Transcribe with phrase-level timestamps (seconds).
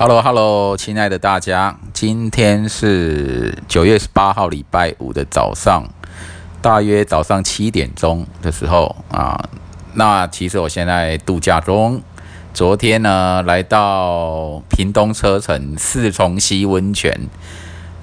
[0.00, 5.88] Hello，Hello，亲爱的大家，今天是九月十八号，礼拜五的早上，
[6.62, 9.48] 大约早上七点钟的时候啊。
[9.94, 12.00] 那其实我现在度假中，
[12.54, 17.12] 昨天呢来到屏东车城四重溪温泉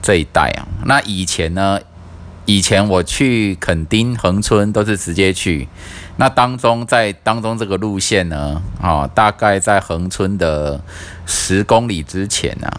[0.02, 0.68] 这一带啊。
[0.84, 1.80] 那以前呢？
[2.48, 5.68] 以前我去垦丁恒春都是直接去，
[6.18, 10.80] 那当中在当中这个路线呢，啊，大概在恒春的
[11.26, 12.70] 十公里之前呢，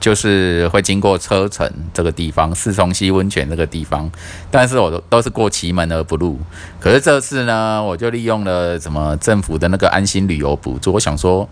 [0.00, 4.10] 就是会经过车城这个地方，四重溪温泉这个地方，
[4.50, 6.38] 但是我都都是过奇门而不入。
[6.80, 11.48] 可是这次呢，我就利用了什么政府的那个安心旅游补助，我想说，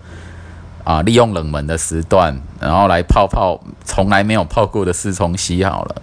[0.83, 6.03] 啊，利用冷门的时段，然后来泡泡从来没有泡过的四重溪好了。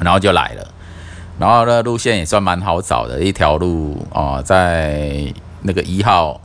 [0.00, 0.64] 然后就来了，
[1.38, 6.40] 然后呢，路线也算蛮好找的，一条路啊，在那个一号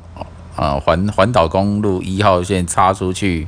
[0.56, 3.48] 啊环环岛公路一号线插出去，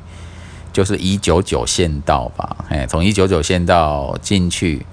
[0.74, 4.84] 就是一九九线道吧，哎，从一九九线道进去，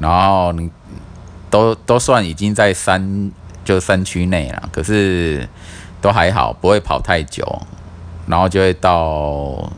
[0.00, 0.68] 然后你
[1.48, 3.30] 都都算已经在山
[3.64, 5.48] 就山区内了，可是
[6.00, 7.62] 都还好，不会跑太久，
[8.26, 9.70] 然后就会到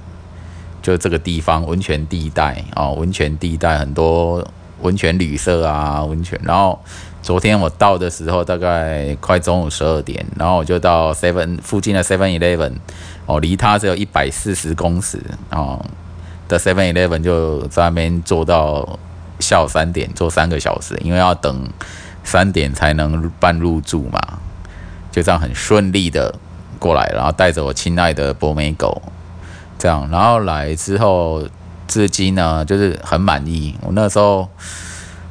[0.81, 4.43] 就这个地方温泉地带哦，温泉地带很多。
[4.81, 6.39] 温泉旅社啊，温泉。
[6.43, 6.79] 然后
[7.23, 12.73] 昨天我到的时候，大概快中午十二点，然后我就到 Seven 附近的 Seven Eleven，
[13.27, 15.85] 哦，离它只有一百四十公尺哦
[16.47, 18.99] 的 Seven Eleven 就在那边坐到
[19.41, 21.69] 下午三点，坐三个小时，因为要等
[22.23, 24.21] 三点才能办入住嘛，
[25.11, 26.35] 就这样很顺利的
[26.79, 29.03] 过来，然后带着我亲爱的博美狗，
[29.79, 31.43] 这样，然后来之后。
[31.87, 33.75] 至今呢，就是很满意。
[33.83, 34.49] 我那时候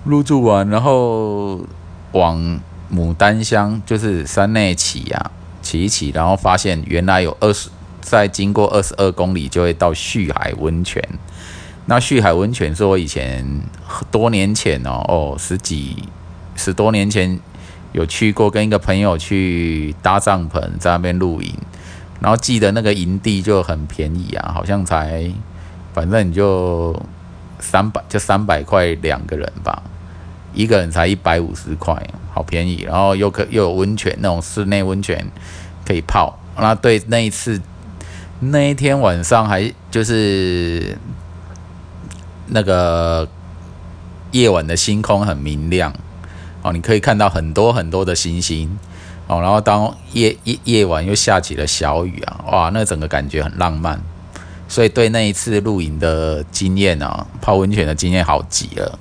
[0.03, 1.59] 入住完，然后
[2.11, 2.59] 往
[2.93, 7.69] 牡丹乡，就是山内骑呀，骑一骑，然后发现原来有二十，
[8.01, 11.03] 再经过二十二公里就会到旭海温泉。
[11.87, 13.45] 那旭海温泉是我以前
[14.09, 16.03] 多年前哦，哦十几
[16.55, 17.39] 十多年前
[17.91, 21.53] 有去过，跟一个朋友去搭帐篷在那边露营，
[22.19, 25.31] 然后记得那个营地就很便宜啊，好像才。
[25.95, 26.93] 反正你就
[27.57, 29.81] 三百，就三百块两个人吧，
[30.53, 31.95] 一个人才一百五十块，
[32.33, 32.81] 好便宜。
[32.85, 35.25] 然后又可又有温泉，那种室内温泉
[35.87, 36.37] 可以泡。
[36.57, 37.61] 那对那一次
[38.41, 40.97] 那一天晚上还就是
[42.47, 43.25] 那个
[44.31, 45.93] 夜晚的星空很明亮
[46.61, 48.77] 哦，你可以看到很多很多的星星
[49.27, 49.39] 哦。
[49.39, 54.01] 然后当夜夜夜晚又下起了小雨啊，哇，那整个感觉很浪漫。
[54.75, 58.99] 所以对那一次露营的经验啊，泡温泉的经验好极了。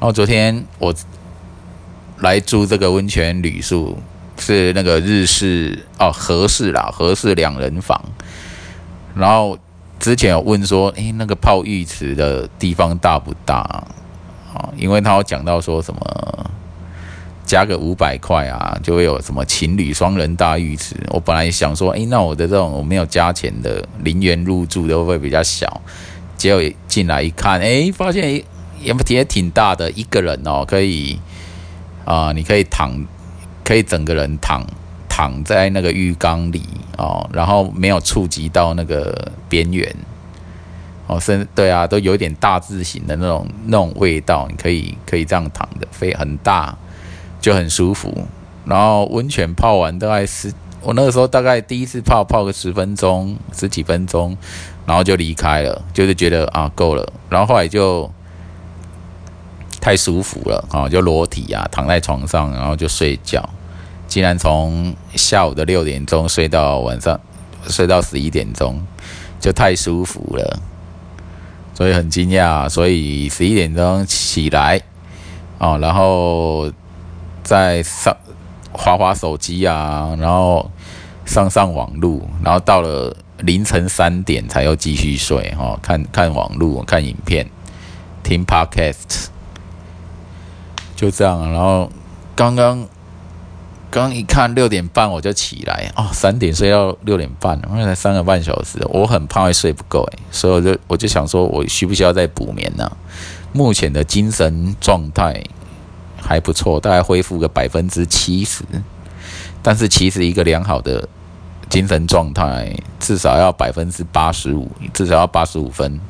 [0.00, 0.92] 后昨天我
[2.18, 3.96] 来住这个温泉旅宿，
[4.36, 8.02] 是那个日式哦，和式啦，和式两人房。
[9.14, 9.56] 然后
[10.00, 13.58] 之前有问说，诶，那个泡浴池的地方大不大
[14.52, 14.68] 啊？
[14.76, 16.50] 因为他有讲到说什么。
[17.46, 20.96] 加个五百块啊，就会有什么情侣双人大浴池。
[21.10, 25.80] 我本来想说，诶，那我的这种我没有加钱的零元入住都会比较小？
[26.36, 28.34] 结果进来一看，诶，发现
[28.82, 31.18] 也也挺大的，一个人哦，可以
[32.04, 33.06] 啊，你可以躺，
[33.64, 34.66] 可以整个人躺
[35.08, 36.62] 躺在那个浴缸里
[36.98, 39.94] 哦，然后没有触及到那个边缘
[41.06, 46.76] 哦，甚对啊，都有点大字型的那种那种味道，你可以可以这样躺的，非很大。
[47.40, 48.26] 就很舒服，
[48.64, 50.52] 然后温泉泡完大概十，
[50.82, 54.36] 我那个时候大概第一次泡泡个十分钟十几分钟，
[54.84, 58.10] 然后就离开了，就是觉得啊够了，然后后来就
[59.80, 63.48] 太舒服了啊，就裸体啊躺在床上，然后就睡觉，
[64.08, 67.20] 竟然从下午的六点钟睡到晚上
[67.68, 68.84] 睡到十一点钟，
[69.38, 70.58] 就太舒服了，
[71.74, 74.82] 所以很惊讶，所以十一点钟起来
[75.58, 76.72] 啊，然后。
[77.46, 78.14] 在上
[78.72, 80.68] 滑滑手机啊，然后
[81.24, 87.48] 上上网路，然后到了凌晨三点才又继续睡哦，看看网路，看影片，
[88.24, 89.28] 听 podcast，
[90.96, 91.52] 就这样。
[91.52, 91.88] 然后
[92.34, 92.84] 刚刚
[93.92, 102.90] 刚一看六点半我就起来哦，三点睡到六点半，因为才三个半小时，我很怕会睡不够诶，所以我就我就想说，我需不需要再补眠呢？
[103.52, 105.40] 目前的精神状态。
[106.26, 108.64] 还不错，大概恢复个百分之七十，
[109.62, 111.08] 但是其实一个良好的
[111.68, 116.00] 精神状态至少要百分之八十五，至少要八十五分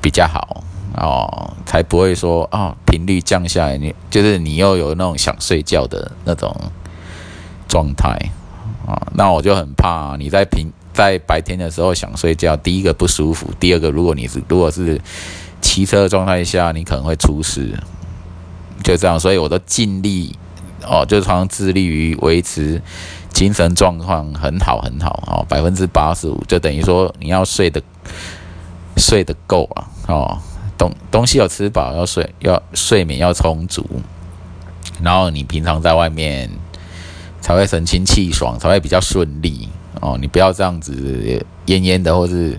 [0.00, 0.64] 比较好
[0.96, 6.54] 哦，才不会说啊频率降下来，你就是你又有那种想睡觉的那种
[7.68, 8.10] 状态
[8.86, 15.00] 啊，那我就很怕你在平在白天的时候想睡觉，第一个不舒服，第二个如果你是如果是
[15.60, 17.72] 骑车状态下，你可能会出事，
[18.82, 20.36] 就这样，所以我都尽力
[20.84, 22.82] 哦，就常常致力于维持
[23.32, 27.82] 精神状况很好很好哦，百分之八十五，就等于说你要睡的
[28.96, 30.38] 睡得够啊哦，
[30.76, 33.86] 东东西要吃饱，要睡要睡眠要充足，
[35.00, 36.50] 然后你平常在外面
[37.40, 39.68] 才会神清气爽，才会比较顺利。
[40.00, 40.92] 哦，你不要这样子
[41.66, 42.58] 奄奄的，或是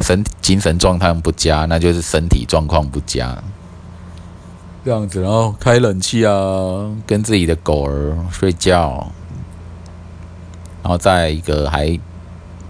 [0.00, 3.36] 身精神状态不佳，那就是身体状况不佳。
[4.84, 6.32] 这样子，然后开冷气啊，
[7.06, 9.10] 跟自己的狗儿睡觉，
[10.82, 11.98] 然后在一个还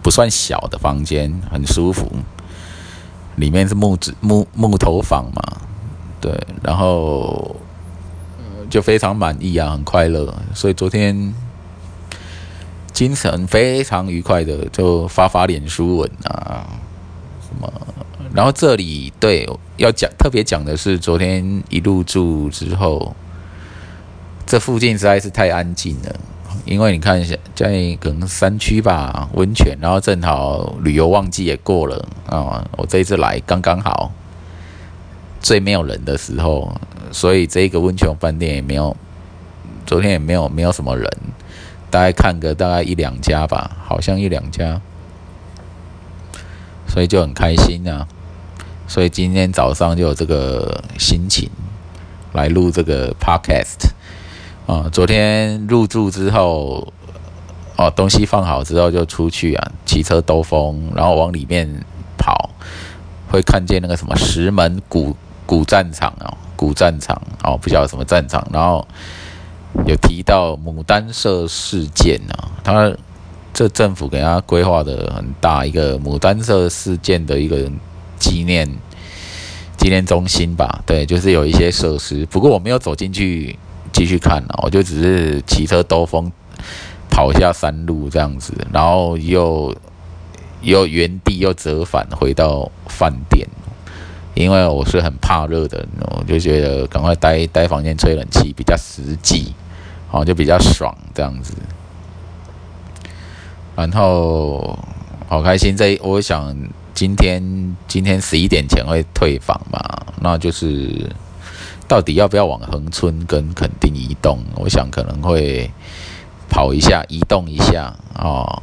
[0.03, 2.11] 不算小的房间，很舒服。
[3.37, 5.43] 里面是木质木木头房嘛，
[6.21, 7.57] 对，然后
[8.69, 10.35] 就非常满意啊，很快乐。
[10.55, 11.35] 所以昨天。
[12.93, 16.69] 精神非常愉快的，就发发脸书文啊，
[18.35, 23.15] 然后这里对要讲特别讲的是，昨天一入住之后，
[24.47, 26.17] 这附近实在是太安静了。
[26.65, 32.65] 因为你看一下，在可能山区吧，温泉，然后正好旅游旺季也过了啊。
[32.77, 34.13] 我这一次来刚刚好，
[35.41, 36.73] 最没有人的时候，
[37.11, 38.97] 所以这个温泉饭店也没有，
[39.87, 41.11] 昨天也没有没有什么人。
[41.91, 44.81] 大概看个大概一两家吧，好像一两家，
[46.87, 48.07] 所以就很开心啊。
[48.93, 51.49] 所以今天早上就有这个心情
[52.35, 53.89] 来录这个 podcast
[54.67, 54.87] 啊。
[54.93, 56.93] 昨天入住之后，
[57.79, 61.67] 哦，东西放好之后就出去啊，骑车兜风，然后往里面
[62.19, 62.51] 跑，
[63.31, 65.17] 会看见那个什么石门古
[65.47, 68.87] 古战场哦，古战场哦，不晓得什么战场，然后。
[69.87, 72.95] 有提到牡丹社事件啊，他
[73.55, 77.57] 这政府给他规划的很大一个牡丹社事件的一个
[78.33, 78.67] 纪念
[79.77, 80.83] 纪念中心吧？
[80.87, 82.25] 对，就是有一些设施。
[82.27, 83.59] 不过我没有走进去
[83.93, 86.33] 继续看啊，我就只是骑车兜风，
[87.11, 89.77] 跑下山路这样子，然后又
[90.63, 93.47] 又原地又折返回到饭店。
[94.35, 95.87] 因为我是很怕热的，
[96.17, 99.53] 我就觉得赶快待待房间吹冷气比较实际，
[100.11, 101.53] 哦，就比较爽这样子。
[103.77, 104.79] 然后
[105.29, 106.57] 好开心，这我想
[106.95, 109.79] 今天今天十一点前会退房嘛，
[110.21, 111.11] 那就是
[111.89, 114.39] 到底要不要往恒村跟垦丁移动？
[114.57, 115.71] 我想可能会
[116.49, 118.63] 跑一下，移动一下哦，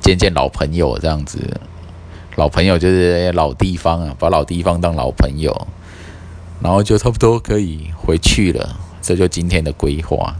[0.00, 1.38] 见见老朋友这样子。
[2.36, 5.66] 老朋友就是老地方啊，把老地方当老朋友，
[6.60, 8.78] 然后就差不多可以回去了。
[9.02, 10.36] 这就今天的规划。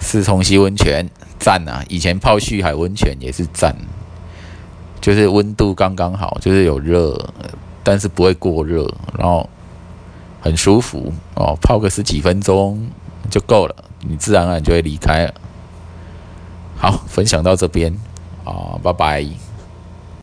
[0.00, 1.08] 四重溪温泉
[1.38, 1.84] 赞啊！
[1.88, 3.76] 以前泡旭海温泉也是赞，
[5.02, 7.18] 就是温度刚刚好，就是有热，
[7.82, 8.88] 但是不会过热，
[9.18, 9.46] 然后
[10.40, 11.54] 很舒服哦。
[11.60, 12.80] 泡个十几分钟
[13.28, 15.34] 就够了，你自然而然就会离开了。
[16.76, 17.92] 好，分享到这边
[18.44, 19.26] 啊，拜拜。